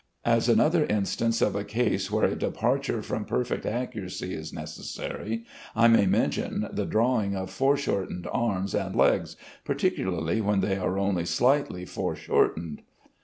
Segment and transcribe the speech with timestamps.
[0.25, 5.87] As another instance of a case where a departure from perfect accuracy is necessary, I
[5.89, 11.85] may mention the drawing of foreshortened arms and legs, particularly when they are only slightly
[11.85, 12.81] foreshortened.